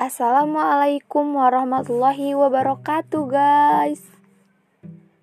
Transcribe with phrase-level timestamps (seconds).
[0.00, 4.00] Assalamualaikum warahmatullahi wabarakatuh, guys.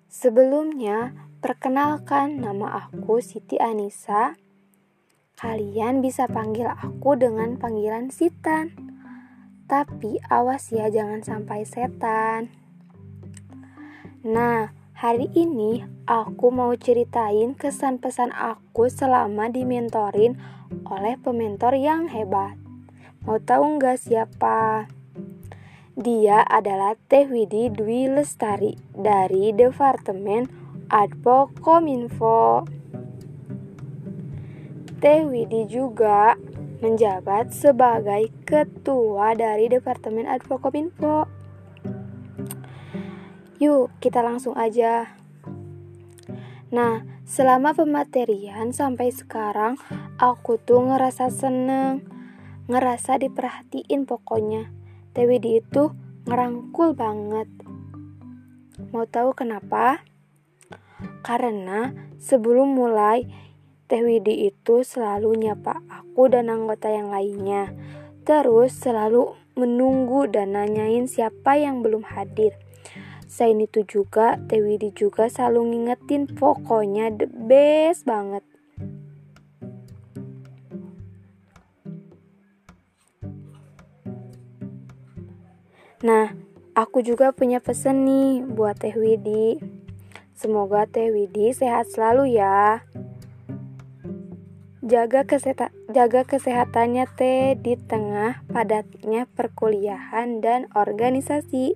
[0.06, 4.38] Sebelumnya, perkenalkan nama aku Siti Anissa.
[5.34, 8.70] Kalian bisa panggil aku dengan panggilan Sitan.
[9.66, 12.54] Tapi awas ya, jangan sampai setan.
[14.22, 20.38] Nah, hari ini aku mau ceritain kesan pesan aku selama dimentorin
[20.86, 22.67] oleh pementor yang hebat.
[23.28, 24.88] Mau tahu nggak siapa?
[26.00, 30.48] Dia adalah Teh Widi Dwi Lestari dari Departemen
[30.88, 32.64] Advokominfo.
[35.04, 36.40] Teh Widi juga
[36.80, 41.28] menjabat sebagai ketua dari Departemen Advokominfo.
[43.60, 45.04] Yuk, kita langsung aja.
[46.72, 49.76] Nah, selama pematerian sampai sekarang,
[50.16, 52.16] aku tuh ngerasa seneng
[52.68, 54.70] ngerasa diperhatiin pokoknya.
[55.16, 55.90] Tewidi itu
[56.28, 57.48] ngerangkul banget.
[58.92, 60.04] Mau tahu kenapa?
[61.26, 61.90] Karena
[62.22, 63.26] sebelum mulai
[63.88, 67.72] Teh Widi itu selalu nyapa aku dan anggota yang lainnya.
[68.28, 72.52] Terus selalu menunggu dan nanyain siapa yang belum hadir.
[73.24, 78.44] Selain itu juga, Teh Widi juga selalu ngingetin pokoknya the best banget.
[85.98, 86.30] Nah,
[86.78, 89.58] aku juga punya pesan nih buat Teh Widi.
[90.30, 92.86] Semoga Teh Widi sehat selalu ya.
[94.78, 101.74] Jaga, kesehatan, jaga kesehatannya Teh di tengah padatnya perkuliahan dan organisasi.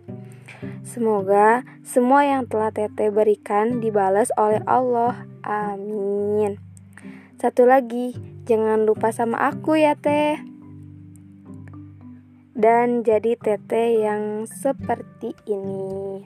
[0.87, 5.27] Semoga semua yang telah Teteh berikan dibalas oleh Allah.
[5.43, 6.63] Amin.
[7.43, 8.15] Satu lagi,
[8.47, 10.52] jangan lupa sama aku ya Teh
[12.53, 16.25] dan jadi tete yang seperti ini.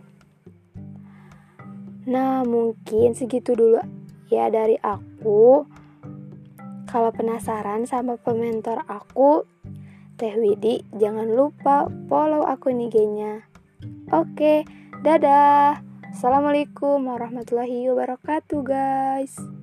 [2.06, 3.82] Nah, mungkin segitu dulu
[4.30, 5.66] ya dari aku.
[6.86, 9.42] Kalau penasaran sama pementor aku,
[10.16, 13.44] Teh Widi, jangan lupa follow akun IG-nya.
[14.14, 14.64] Oke,
[15.02, 15.82] dadah.
[16.08, 19.55] Assalamualaikum warahmatullahi wabarakatuh, guys.